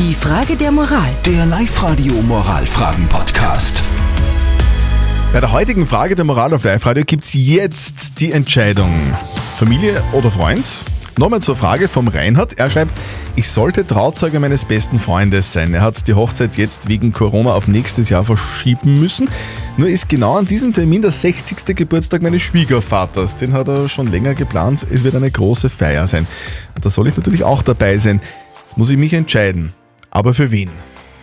Die 0.00 0.14
Frage 0.14 0.56
der 0.56 0.72
Moral. 0.72 1.10
Der 1.26 1.44
Live-Radio 1.44 2.14
Moralfragen-Podcast. 2.22 3.82
Bei 5.30 5.40
der 5.40 5.52
heutigen 5.52 5.86
Frage 5.86 6.14
der 6.14 6.24
Moral 6.24 6.54
auf 6.54 6.64
Live-Radio 6.64 7.04
gibt 7.04 7.24
es 7.24 7.34
jetzt 7.34 8.18
die 8.18 8.32
Entscheidung. 8.32 8.90
Familie 9.58 10.02
oder 10.12 10.30
Freund? 10.30 10.64
Nochmal 11.18 11.42
zur 11.42 11.54
Frage 11.54 11.86
vom 11.86 12.08
Reinhard. 12.08 12.58
Er 12.58 12.70
schreibt, 12.70 12.92
ich 13.36 13.50
sollte 13.50 13.86
Trauzeuge 13.86 14.40
meines 14.40 14.64
besten 14.64 14.98
Freundes 14.98 15.52
sein. 15.52 15.74
Er 15.74 15.82
hat 15.82 16.08
die 16.08 16.14
Hochzeit 16.14 16.56
jetzt 16.56 16.88
wegen 16.88 17.12
Corona 17.12 17.52
auf 17.52 17.68
nächstes 17.68 18.08
Jahr 18.08 18.24
verschieben 18.24 18.98
müssen. 18.98 19.28
Nur 19.76 19.90
ist 19.90 20.08
genau 20.08 20.38
an 20.38 20.46
diesem 20.46 20.72
Termin 20.72 21.02
der 21.02 21.12
60. 21.12 21.76
Geburtstag 21.76 22.22
meines 22.22 22.40
Schwiegervaters. 22.40 23.36
Den 23.36 23.52
hat 23.52 23.68
er 23.68 23.86
schon 23.90 24.10
länger 24.10 24.34
geplant. 24.34 24.86
Es 24.90 25.04
wird 25.04 25.14
eine 25.14 25.30
große 25.30 25.68
Feier 25.68 26.06
sein. 26.06 26.26
Da 26.80 26.88
soll 26.88 27.08
ich 27.08 27.18
natürlich 27.18 27.44
auch 27.44 27.60
dabei 27.62 27.98
sein. 27.98 28.22
Jetzt 28.64 28.78
muss 28.78 28.88
ich 28.88 28.96
mich 28.96 29.12
entscheiden. 29.12 29.74
Aber 30.10 30.34
für 30.34 30.50
wen? 30.50 30.70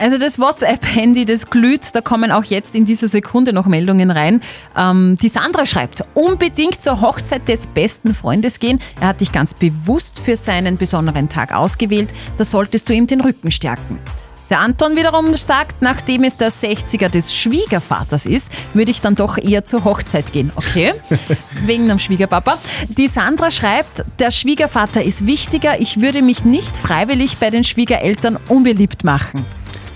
Also 0.00 0.16
das 0.16 0.38
WhatsApp-Handy, 0.38 1.26
das 1.26 1.50
glüht, 1.50 1.94
da 1.94 2.00
kommen 2.00 2.32
auch 2.32 2.44
jetzt 2.44 2.74
in 2.74 2.86
dieser 2.86 3.06
Sekunde 3.06 3.52
noch 3.52 3.66
Meldungen 3.66 4.10
rein. 4.10 4.40
Ähm, 4.74 5.18
die 5.20 5.28
Sandra 5.28 5.66
schreibt, 5.66 6.02
unbedingt 6.14 6.80
zur 6.80 7.02
Hochzeit 7.02 7.46
des 7.46 7.66
besten 7.66 8.14
Freundes 8.14 8.60
gehen. 8.60 8.80
Er 8.98 9.08
hat 9.08 9.20
dich 9.20 9.30
ganz 9.30 9.52
bewusst 9.52 10.18
für 10.18 10.36
seinen 10.36 10.78
besonderen 10.78 11.28
Tag 11.28 11.54
ausgewählt. 11.54 12.14
Da 12.38 12.46
solltest 12.46 12.88
du 12.88 12.94
ihm 12.94 13.06
den 13.06 13.20
Rücken 13.20 13.50
stärken. 13.50 13.98
Der 14.50 14.58
Anton 14.58 14.96
wiederum 14.96 15.36
sagt, 15.36 15.80
nachdem 15.80 16.24
es 16.24 16.36
der 16.36 16.50
60er 16.50 17.08
des 17.08 17.32
Schwiegervaters 17.32 18.26
ist, 18.26 18.50
würde 18.74 18.90
ich 18.90 19.00
dann 19.00 19.14
doch 19.14 19.38
eher 19.38 19.64
zur 19.64 19.84
Hochzeit 19.84 20.32
gehen. 20.32 20.50
Okay, 20.56 20.92
wegen 21.66 21.86
dem 21.86 22.00
Schwiegerpapa. 22.00 22.58
Die 22.88 23.06
Sandra 23.06 23.52
schreibt, 23.52 24.04
der 24.18 24.32
Schwiegervater 24.32 25.04
ist 25.04 25.24
wichtiger. 25.24 25.80
Ich 25.80 26.00
würde 26.00 26.20
mich 26.20 26.44
nicht 26.44 26.76
freiwillig 26.76 27.38
bei 27.38 27.50
den 27.50 27.62
Schwiegereltern 27.62 28.38
unbeliebt 28.48 29.04
machen. 29.04 29.46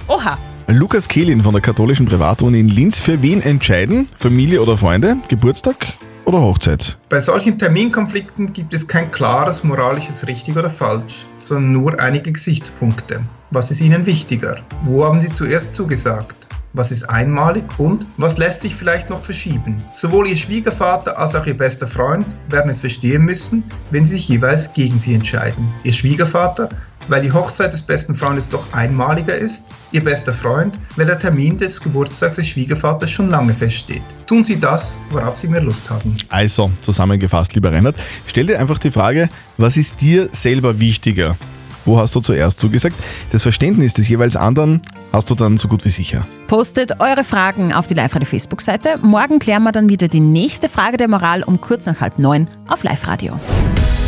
Oha. 0.06 0.38
Lukas 0.68 1.08
Kehlin 1.08 1.42
von 1.42 1.52
der 1.52 1.60
katholischen 1.60 2.06
Privatuni 2.06 2.60
in 2.60 2.68
Linz. 2.68 3.00
Für 3.00 3.22
wen 3.22 3.42
entscheiden? 3.42 4.08
Familie 4.16 4.62
oder 4.62 4.76
Freunde? 4.76 5.16
Geburtstag 5.28 5.76
oder 6.24 6.40
Hochzeit? 6.40 6.98
Bei 7.08 7.20
solchen 7.20 7.58
Terminkonflikten 7.58 8.52
gibt 8.52 8.74
es 8.74 8.86
kein 8.86 9.10
klares 9.10 9.64
moralisches 9.64 10.26
richtig 10.26 10.56
oder 10.56 10.70
falsch, 10.70 11.26
sondern 11.36 11.72
nur 11.72 12.00
einige 12.00 12.32
Gesichtspunkte. 12.32 13.20
Was 13.50 13.70
ist 13.70 13.80
Ihnen 13.80 14.06
wichtiger? 14.06 14.56
Wo 14.84 15.04
haben 15.04 15.20
Sie 15.20 15.32
zuerst 15.32 15.76
zugesagt? 15.76 16.48
Was 16.76 16.90
ist 16.90 17.08
einmalig 17.08 17.64
und 17.78 18.04
was 18.16 18.36
lässt 18.36 18.62
sich 18.62 18.74
vielleicht 18.74 19.08
noch 19.08 19.22
verschieben? 19.22 19.80
Sowohl 19.94 20.26
Ihr 20.26 20.36
Schwiegervater 20.36 21.16
als 21.16 21.36
auch 21.36 21.46
Ihr 21.46 21.56
bester 21.56 21.86
Freund 21.86 22.26
werden 22.48 22.68
es 22.68 22.80
verstehen 22.80 23.22
müssen, 23.22 23.62
wenn 23.92 24.04
sie 24.04 24.14
sich 24.14 24.28
jeweils 24.28 24.72
gegen 24.72 24.98
Sie 24.98 25.14
entscheiden. 25.14 25.72
Ihr 25.84 25.92
Schwiegervater 25.92 26.68
weil 27.08 27.22
die 27.22 27.32
Hochzeit 27.32 27.72
des 27.72 27.82
besten 27.82 28.14
Freundes 28.14 28.48
doch 28.48 28.64
einmaliger 28.72 29.34
ist, 29.34 29.64
ihr 29.92 30.02
bester 30.02 30.32
Freund, 30.32 30.78
weil 30.96 31.06
der 31.06 31.18
Termin 31.18 31.56
des 31.56 31.80
Geburtstags 31.80 32.36
des 32.36 32.48
Schwiegervaters 32.48 33.10
schon 33.10 33.28
lange 33.28 33.54
feststeht. 33.54 34.02
Tun 34.26 34.44
Sie 34.44 34.58
das, 34.58 34.98
worauf 35.10 35.36
Sie 35.36 35.48
mehr 35.48 35.60
Lust 35.60 35.88
haben. 35.90 36.14
Also, 36.28 36.70
zusammengefasst, 36.80 37.54
lieber 37.54 37.70
Reinhard, 37.70 37.96
stell 38.26 38.46
dir 38.46 38.58
einfach 38.58 38.78
die 38.78 38.90
Frage, 38.90 39.28
was 39.56 39.76
ist 39.76 40.00
dir 40.00 40.28
selber 40.32 40.78
wichtiger? 40.78 41.36
Wo 41.84 41.98
hast 41.98 42.14
du 42.14 42.20
zuerst 42.20 42.60
zugesagt? 42.60 42.96
Das 43.30 43.42
Verständnis 43.42 43.92
des 43.92 44.08
jeweils 44.08 44.36
anderen 44.36 44.80
hast 45.12 45.30
du 45.30 45.34
dann 45.34 45.58
so 45.58 45.68
gut 45.68 45.84
wie 45.84 45.90
sicher. 45.90 46.26
Postet 46.48 47.00
eure 47.00 47.24
Fragen 47.24 47.72
auf 47.72 47.86
die 47.86 47.94
Live-Radio 47.94 48.26
Facebook-Seite. 48.26 48.98
Morgen 49.02 49.38
klären 49.38 49.62
wir 49.62 49.72
dann 49.72 49.88
wieder 49.88 50.08
die 50.08 50.20
nächste 50.20 50.68
Frage 50.68 50.96
der 50.96 51.08
Moral 51.08 51.42
um 51.42 51.60
kurz 51.60 51.86
nach 51.86 52.00
halb 52.00 52.18
neun 52.18 52.48
auf 52.68 52.84
Live-Radio. 52.84 53.38